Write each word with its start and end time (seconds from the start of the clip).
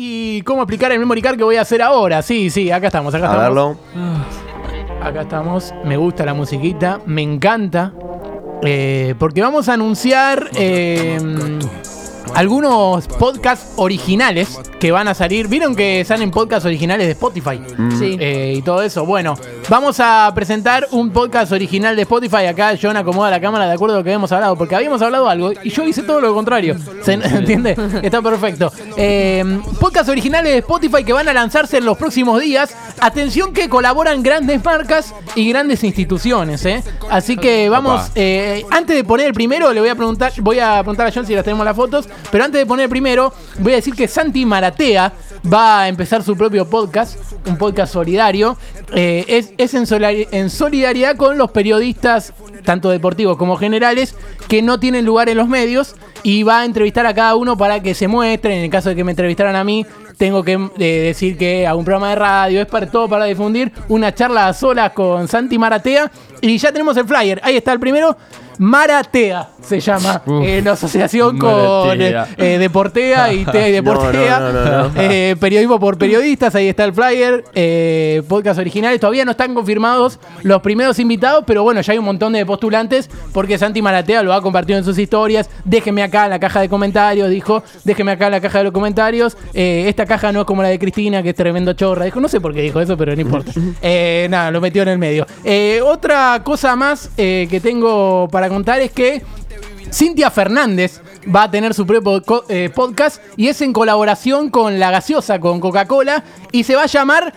¿Y 0.00 0.42
cómo 0.42 0.62
explicar 0.62 0.92
el 0.92 1.00
memory 1.00 1.20
card 1.20 1.36
que 1.36 1.42
voy 1.42 1.56
a 1.56 1.62
hacer 1.62 1.82
ahora? 1.82 2.22
Sí, 2.22 2.50
sí, 2.50 2.70
acá 2.70 2.86
estamos, 2.86 3.12
acá 3.16 3.24
A 3.26 3.30
estamos. 3.32 3.42
verlo. 3.48 3.76
Acá 5.02 5.22
estamos. 5.22 5.74
Me 5.84 5.96
gusta 5.96 6.24
la 6.24 6.34
musiquita, 6.34 7.00
me 7.04 7.22
encanta. 7.22 7.92
eh, 8.62 9.16
porque 9.18 9.40
vamos 9.42 9.68
a 9.68 9.72
anunciar 9.74 10.50
eh, 10.54 11.18
algunos 12.34 13.06
podcasts 13.06 13.72
originales 13.76 14.58
que 14.78 14.92
van 14.92 15.08
a 15.08 15.14
salir. 15.14 15.48
¿Vieron 15.48 15.74
que 15.74 16.04
salen 16.04 16.30
podcasts 16.30 16.66
originales 16.66 17.06
de 17.06 17.12
Spotify? 17.12 17.60
Sí. 17.98 18.16
Eh, 18.20 18.54
y 18.56 18.62
todo 18.62 18.82
eso. 18.82 19.04
Bueno, 19.04 19.36
vamos 19.68 20.00
a 20.00 20.30
presentar 20.34 20.86
un 20.92 21.10
podcast 21.10 21.52
original 21.52 21.96
de 21.96 22.02
Spotify. 22.02 22.46
Acá 22.46 22.74
John 22.80 22.96
acomoda 22.96 23.30
la 23.30 23.40
cámara 23.40 23.66
de 23.66 23.74
acuerdo 23.74 23.96
a 23.96 23.98
lo 23.98 24.04
que 24.04 24.10
habíamos 24.10 24.30
hablado, 24.32 24.56
porque 24.56 24.74
habíamos 24.74 25.02
hablado 25.02 25.28
algo 25.28 25.52
y 25.62 25.70
yo 25.70 25.84
hice 25.84 26.02
todo 26.02 26.20
lo 26.20 26.34
contrario. 26.34 26.76
¿Se 27.02 27.12
entiende? 27.12 27.76
Está 28.02 28.22
perfecto. 28.22 28.72
Eh, 28.96 29.60
podcast 29.80 30.08
originales 30.08 30.52
de 30.52 30.58
Spotify 30.58 31.04
que 31.04 31.12
van 31.12 31.28
a 31.28 31.32
lanzarse 31.32 31.78
en 31.78 31.84
los 31.84 31.96
próximos 31.96 32.40
días. 32.40 32.74
Atención 33.00 33.52
que 33.52 33.68
colaboran 33.68 34.22
grandes 34.22 34.64
marcas 34.64 35.14
y 35.34 35.48
grandes 35.48 35.84
instituciones. 35.84 36.64
¿eh? 36.66 36.82
Así 37.10 37.36
que 37.36 37.68
vamos, 37.68 38.10
eh, 38.14 38.64
antes 38.70 38.96
de 38.96 39.04
poner 39.04 39.26
el 39.26 39.34
primero, 39.34 39.72
le 39.72 39.80
voy 39.80 39.88
a 39.88 39.94
preguntar, 39.94 40.32
voy 40.38 40.58
a 40.58 40.78
preguntar 40.80 41.06
a 41.06 41.12
John 41.12 41.26
si 41.26 41.34
las 41.34 41.44
tenemos 41.44 41.64
las 41.64 41.76
fotos, 41.76 42.08
pero 42.30 42.44
antes 42.44 42.60
de 42.60 42.66
poner 42.66 42.88
primero, 42.88 43.32
voy 43.58 43.72
a 43.72 43.76
decir 43.76 43.94
que 43.94 44.08
Santi 44.08 44.44
Maratea 44.44 45.12
va 45.52 45.82
a 45.82 45.88
empezar 45.88 46.22
su 46.22 46.36
propio 46.36 46.68
podcast, 46.68 47.16
un 47.46 47.56
podcast 47.56 47.92
solidario. 47.92 48.56
Eh, 48.94 49.24
es 49.28 49.52
es 49.58 49.74
en, 49.74 49.84
solari- 49.84 50.26
en 50.30 50.50
solidaridad 50.50 51.16
con 51.16 51.38
los 51.38 51.50
periodistas, 51.50 52.32
tanto 52.64 52.90
deportivos 52.90 53.36
como 53.36 53.56
generales, 53.56 54.14
que 54.48 54.62
no 54.62 54.80
tienen 54.80 55.04
lugar 55.04 55.28
en 55.28 55.36
los 55.36 55.48
medios 55.48 55.94
y 56.22 56.42
va 56.42 56.60
a 56.60 56.64
entrevistar 56.64 57.06
a 57.06 57.14
cada 57.14 57.34
uno 57.36 57.56
para 57.56 57.80
que 57.82 57.94
se 57.94 58.08
muestren. 58.08 58.58
En 58.58 58.64
el 58.64 58.70
caso 58.70 58.88
de 58.88 58.96
que 58.96 59.04
me 59.04 59.12
entrevistaran 59.12 59.56
a 59.56 59.64
mí, 59.64 59.86
tengo 60.18 60.42
que 60.42 60.52
eh, 60.78 61.00
decir 61.06 61.38
que 61.38 61.66
hago 61.66 61.78
un 61.78 61.84
programa 61.84 62.10
de 62.10 62.16
radio, 62.16 62.60
es 62.60 62.66
para 62.66 62.90
todo 62.90 63.08
para 63.08 63.24
difundir 63.24 63.72
una 63.88 64.12
charla 64.12 64.48
a 64.48 64.52
solas 64.52 64.92
con 64.92 65.28
Santi 65.28 65.56
Maratea. 65.56 66.10
Y 66.40 66.58
ya 66.58 66.72
tenemos 66.72 66.96
el 66.96 67.06
flyer, 67.06 67.40
ahí 67.42 67.56
está 67.56 67.72
el 67.72 67.80
primero. 67.80 68.16
Maratea 68.58 69.50
se 69.62 69.80
llama, 69.80 70.22
Uf. 70.26 70.44
en 70.44 70.66
asociación 70.66 71.38
con 71.38 72.00
eh, 72.00 72.24
eh, 72.36 72.58
Deportea 72.58 73.32
y 73.32 73.44
Tea 73.44 73.68
y 73.68 73.72
Deportea. 73.72 74.40
No, 74.40 74.52
no, 74.52 74.64
no, 74.64 74.88
no. 74.88 75.00
Eh, 75.00 75.36
periodismo 75.38 75.78
por 75.78 75.96
periodistas, 75.96 76.54
ahí 76.54 76.68
está 76.68 76.84
el 76.84 76.92
flyer. 76.92 77.44
Eh, 77.54 78.22
podcast 78.28 78.58
originales, 78.58 78.98
todavía 79.00 79.24
no 79.24 79.32
están 79.32 79.54
confirmados 79.54 80.18
los 80.42 80.60
primeros 80.60 80.98
invitados, 80.98 81.44
pero 81.46 81.62
bueno, 81.62 81.80
ya 81.80 81.92
hay 81.92 81.98
un 81.98 82.04
montón 82.04 82.32
de 82.32 82.44
postulantes 82.44 83.08
porque 83.32 83.58
Santi 83.58 83.80
Maratea 83.80 84.22
lo 84.22 84.32
ha 84.32 84.42
compartido 84.42 84.78
en 84.78 84.84
sus 84.84 84.98
historias. 84.98 85.48
Déjeme 85.64 86.02
acá 86.02 86.24
en 86.24 86.30
la 86.30 86.40
caja 86.40 86.60
de 86.60 86.68
comentarios, 86.68 87.30
dijo. 87.30 87.62
Déjeme 87.84 88.12
acá 88.12 88.26
en 88.26 88.32
la 88.32 88.40
caja 88.40 88.58
de 88.58 88.64
los 88.64 88.72
comentarios. 88.72 89.36
Eh, 89.54 89.84
esta 89.86 90.06
caja 90.08 90.32
no 90.32 90.40
es 90.40 90.46
como 90.46 90.62
la 90.62 90.68
de 90.70 90.78
Cristina, 90.78 91.22
que 91.22 91.30
es 91.30 91.34
tremendo 91.36 91.72
chorra. 91.74 92.04
Dijo, 92.04 92.20
no 92.20 92.28
sé 92.28 92.40
por 92.40 92.52
qué 92.52 92.62
dijo 92.62 92.80
eso, 92.80 92.96
pero 92.96 93.14
no 93.14 93.20
importa. 93.20 93.52
Eh, 93.80 94.26
nada, 94.30 94.50
lo 94.50 94.60
metió 94.60 94.82
en 94.82 94.88
el 94.88 94.98
medio. 94.98 95.26
Eh, 95.44 95.80
otra 95.84 96.40
cosa 96.42 96.74
más 96.74 97.10
eh, 97.16 97.46
que 97.50 97.60
tengo 97.60 98.28
para 98.30 98.48
contar 98.48 98.80
es 98.80 98.90
que 98.90 99.22
Cintia 99.92 100.30
Fernández 100.30 101.00
va 101.34 101.44
a 101.44 101.50
tener 101.50 101.74
su 101.74 101.86
propio 101.86 102.22
podcast 102.74 103.22
y 103.36 103.48
es 103.48 103.60
en 103.60 103.72
colaboración 103.72 104.50
con 104.50 104.78
la 104.78 104.90
gaseosa, 104.90 105.38
con 105.38 105.60
Coca-Cola, 105.60 106.24
y 106.50 106.64
se 106.64 106.74
va 106.74 106.84
a 106.84 106.86
llamar 106.86 107.34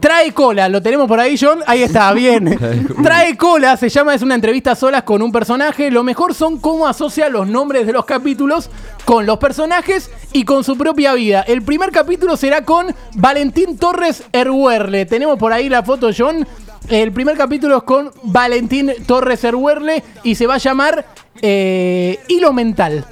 Trae 0.00 0.32
Cola. 0.32 0.68
¿Lo 0.68 0.82
tenemos 0.82 1.08
por 1.08 1.20
ahí, 1.20 1.36
John? 1.40 1.60
Ahí 1.66 1.82
está, 1.82 2.12
bien. 2.14 2.58
Trae 3.02 3.36
Cola 3.36 3.76
se 3.76 3.88
llama, 3.88 4.14
es 4.14 4.22
una 4.22 4.34
entrevista 4.34 4.72
a 4.72 4.76
solas 4.76 5.02
con 5.02 5.22
un 5.22 5.32
personaje. 5.32 5.90
Lo 5.90 6.02
mejor 6.02 6.34
son 6.34 6.58
cómo 6.58 6.86
asocia 6.86 7.28
los 7.28 7.46
nombres 7.46 7.86
de 7.86 7.92
los 7.92 8.04
capítulos 8.04 8.70
con 9.04 9.26
los 9.26 9.38
personajes 9.38 10.10
y 10.32 10.44
con 10.44 10.64
su 10.64 10.76
propia 10.76 11.14
vida. 11.14 11.42
El 11.42 11.62
primer 11.62 11.90
capítulo 11.90 12.36
será 12.36 12.64
con 12.64 12.94
Valentín 13.14 13.78
Torres 13.78 14.24
Erhuerle. 14.32 15.06
Tenemos 15.06 15.38
por 15.38 15.52
ahí 15.52 15.68
la 15.68 15.82
foto, 15.82 16.10
John. 16.16 16.46
El 16.88 17.12
primer 17.12 17.36
capítulo 17.36 17.78
es 17.78 17.82
con 17.82 18.12
Valentín 18.22 18.92
Torres 19.06 19.42
Erhuerle 19.42 20.04
y 20.22 20.36
se 20.36 20.46
va 20.46 20.54
a 20.54 20.58
llamar 20.58 21.04
eh, 21.42 22.20
Hilo 22.28 22.52
Mental. 22.52 23.04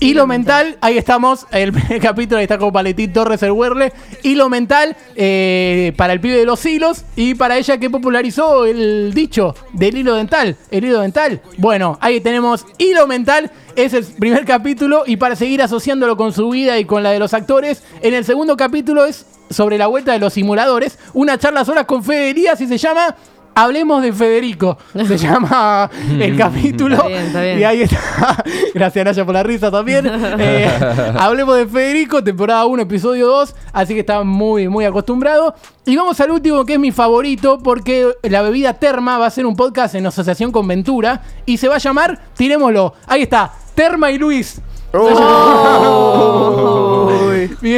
Hilo 0.00 0.28
mental, 0.28 0.78
ahí 0.80 0.96
estamos, 0.96 1.46
el 1.50 1.72
primer 1.72 2.00
capítulo, 2.00 2.38
ahí 2.38 2.44
está 2.44 2.56
con 2.56 2.72
Valentín 2.72 3.12
Torres 3.12 3.42
el 3.42 3.50
Huerle. 3.50 3.92
Hilo 4.22 4.48
mental 4.48 4.96
eh, 5.16 5.92
para 5.96 6.12
el 6.12 6.20
pibe 6.20 6.36
de 6.36 6.44
los 6.44 6.64
hilos 6.64 7.04
y 7.16 7.34
para 7.34 7.58
ella 7.58 7.78
que 7.78 7.90
popularizó 7.90 8.64
el 8.64 9.12
dicho 9.12 9.56
del 9.72 9.96
hilo 9.96 10.14
dental. 10.14 10.56
El 10.70 10.84
hilo 10.84 11.00
dental. 11.00 11.40
Bueno, 11.56 11.98
ahí 12.00 12.20
tenemos 12.20 12.64
hilo 12.78 13.08
mental, 13.08 13.50
es 13.74 13.92
el 13.92 14.04
primer 14.04 14.44
capítulo 14.44 15.02
y 15.04 15.16
para 15.16 15.34
seguir 15.34 15.62
asociándolo 15.62 16.16
con 16.16 16.32
su 16.32 16.48
vida 16.50 16.78
y 16.78 16.84
con 16.84 17.02
la 17.02 17.10
de 17.10 17.18
los 17.18 17.34
actores, 17.34 17.82
en 18.00 18.14
el 18.14 18.24
segundo 18.24 18.56
capítulo 18.56 19.04
es 19.04 19.26
sobre 19.50 19.78
la 19.78 19.88
vuelta 19.88 20.12
de 20.12 20.20
los 20.20 20.34
simuladores, 20.34 20.96
una 21.12 21.38
charla 21.38 21.64
sola 21.64 21.84
con 21.88 22.04
Fede 22.04 22.30
Elías 22.30 22.60
y 22.60 22.68
se 22.68 22.78
llama... 22.78 23.16
Hablemos 23.58 24.02
de 24.02 24.12
Federico. 24.12 24.78
Se 25.04 25.18
llama 25.18 25.90
el 26.08 26.36
capítulo. 26.36 26.94
Está 26.94 27.08
bien, 27.08 27.22
está 27.24 27.40
bien. 27.40 27.58
Y 27.58 27.64
ahí 27.64 27.82
está. 27.82 28.44
Gracias, 28.74 29.04
Naya, 29.04 29.24
por 29.24 29.34
la 29.34 29.42
risa 29.42 29.70
también. 29.70 30.08
Eh, 30.40 30.70
hablemos 31.18 31.56
de 31.56 31.66
Federico, 31.66 32.22
temporada 32.22 32.64
1, 32.66 32.82
episodio 32.82 33.26
2. 33.26 33.54
Así 33.72 33.94
que 33.94 34.00
está 34.00 34.22
muy, 34.22 34.68
muy 34.68 34.84
acostumbrado. 34.84 35.54
Y 35.84 35.96
vamos 35.96 36.20
al 36.20 36.30
último, 36.30 36.64
que 36.64 36.74
es 36.74 36.78
mi 36.78 36.92
favorito, 36.92 37.58
porque 37.58 38.06
la 38.22 38.42
bebida 38.42 38.74
Terma 38.74 39.18
va 39.18 39.26
a 39.26 39.30
ser 39.30 39.46
un 39.46 39.56
podcast 39.56 39.96
en 39.96 40.06
asociación 40.06 40.52
con 40.52 40.68
Ventura. 40.68 41.22
Y 41.44 41.56
se 41.56 41.66
va 41.66 41.76
a 41.76 41.78
llamar, 41.78 42.20
tirémoslo, 42.36 42.94
ahí 43.06 43.22
está, 43.22 43.52
Terma 43.74 44.10
y 44.12 44.18
Luis. 44.18 44.60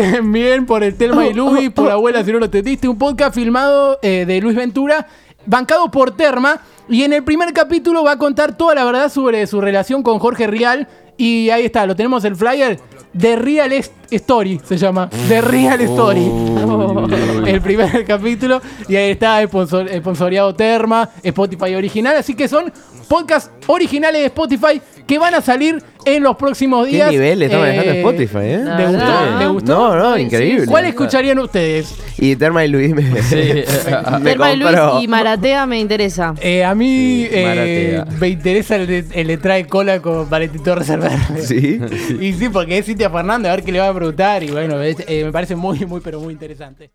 Bien, 0.01 0.33
bien, 0.33 0.67
por 0.67 0.83
el 0.83 0.95
Telma 0.97 1.27
y 1.27 1.35
Luis, 1.35 1.71
por 1.71 1.91
abuela 1.91 2.25
si 2.25 2.33
no 2.33 2.39
lo 2.39 2.47
entendiste. 2.47 2.89
Un 2.89 2.97
podcast 2.99 3.35
filmado 3.35 3.99
eh, 4.03 4.25
de 4.27 4.41
Luis 4.41 4.57
Ventura, 4.57 5.07
bancado 5.47 5.91
por 5.91 6.17
Terma. 6.17 6.61
Y 6.89 7.03
en 7.05 7.13
el 7.13 7.23
primer 7.23 7.53
capítulo 7.53 8.03
va 8.03 8.13
a 8.13 8.17
contar 8.19 8.57
toda 8.57 8.75
la 8.75 8.85
verdad 8.85 9.11
sobre 9.11 9.47
su 9.47 9.61
relación 9.61 10.03
con 10.03 10.19
Jorge 10.19 10.47
Rial. 10.47 10.89
Y 11.17 11.51
ahí 11.51 11.67
está, 11.67 11.87
lo 11.87 11.95
tenemos 11.95 12.25
el 12.25 12.35
flyer. 12.35 12.81
The 13.17 13.37
Real 13.37 13.73
Est- 13.73 13.93
Story 14.11 14.61
se 14.65 14.77
llama. 14.77 15.09
The 15.29 15.41
Real 15.41 15.81
Story. 15.83 16.31
el 17.47 17.61
primer 17.61 18.05
capítulo. 18.05 18.61
Y 18.89 18.97
ahí 18.97 19.11
está, 19.13 19.43
sponsor, 19.47 19.89
sponsoreado 19.99 20.55
Terma, 20.55 21.09
Spotify 21.23 21.75
original. 21.75 22.17
Así 22.17 22.35
que 22.35 22.49
son 22.49 22.73
podcasts 23.09 23.51
originales 23.67 24.21
de 24.21 24.27
Spotify 24.27 24.81
que 25.07 25.19
van 25.19 25.35
a 25.35 25.41
salir 25.41 25.83
en 26.05 26.23
los 26.23 26.37
próximos 26.37 26.87
¿Qué 26.87 26.93
días. 26.95 27.11
nivel 27.11 27.43
está 27.43 27.59
manejando 27.59 27.91
Eh, 27.93 27.99
Spotify, 27.99 28.39
eh? 28.43 28.65
¿Le 28.65 28.87
gustó? 28.87 29.39
¿Le 29.39 29.47
gustó? 29.49 29.73
No, 29.75 29.97
no, 29.97 30.17
Sí, 30.17 30.23
increíble. 30.23 30.67
¿Cuál 30.67 30.85
escucharían 30.87 31.39
ustedes? 31.41 31.93
Y 32.19 32.37
Terma 32.37 32.65
y 32.65 32.69
Luis 32.69 32.95
me, 32.95 33.03
me 34.21 34.31
Terma 34.31 34.53
y 34.53 34.57
Luis 34.57 34.77
y 35.03 35.09
Maratea 35.09 35.67
me 35.67 35.81
interesa. 35.81 36.35
Eh, 36.41 36.65
a 36.65 36.75
mí 36.75 37.25
Sí, 37.25 37.29
eh, 37.33 38.05
me 38.21 38.29
interesa 38.29 38.77
el 38.77 38.87
de, 38.87 39.05
el 39.13 39.27
de 39.27 39.37
trae 39.39 39.67
cola 39.67 40.01
con 40.01 40.31
Valentín 40.31 40.63
Torres 40.63 40.89
Alverde. 40.91 41.43
Sí. 41.43 41.81
Y 42.21 42.33
sí, 42.35 42.49
porque 42.49 42.79
es 42.79 42.87
Cintia 42.87 43.11
Fernández, 43.11 43.51
a 43.51 43.57
ver 43.57 43.65
qué 43.65 43.73
le 43.73 43.81
va 43.81 43.89
a 43.89 43.93
preguntar. 44.01 44.43
Y 44.43 44.51
bueno, 44.51 44.83
eh, 44.83 45.25
me 45.25 45.31
parece 45.31 45.55
muy, 45.55 45.79
muy, 45.87 46.01
pero 46.01 46.21
muy 46.21 46.33
interesante. 46.33 46.89